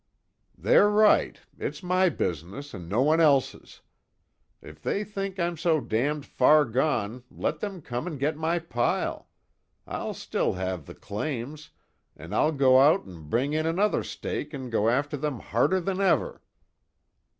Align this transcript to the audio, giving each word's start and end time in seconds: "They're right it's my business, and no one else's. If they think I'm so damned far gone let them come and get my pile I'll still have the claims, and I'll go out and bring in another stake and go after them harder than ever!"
"They're 0.57 0.89
right 0.89 1.39
it's 1.59 1.83
my 1.83 2.09
business, 2.09 2.73
and 2.73 2.89
no 2.89 3.03
one 3.03 3.19
else's. 3.21 3.81
If 4.59 4.81
they 4.81 5.03
think 5.03 5.39
I'm 5.39 5.55
so 5.57 5.79
damned 5.79 6.25
far 6.25 6.65
gone 6.65 7.23
let 7.29 7.59
them 7.59 7.83
come 7.83 8.07
and 8.07 8.19
get 8.19 8.35
my 8.35 8.57
pile 8.57 9.29
I'll 9.85 10.15
still 10.15 10.53
have 10.53 10.87
the 10.87 10.95
claims, 10.95 11.69
and 12.17 12.33
I'll 12.33 12.51
go 12.51 12.79
out 12.79 13.03
and 13.05 13.29
bring 13.29 13.53
in 13.53 13.67
another 13.67 14.03
stake 14.03 14.55
and 14.55 14.71
go 14.71 14.89
after 14.89 15.17
them 15.17 15.39
harder 15.39 15.79
than 15.79 16.01
ever!" 16.01 16.41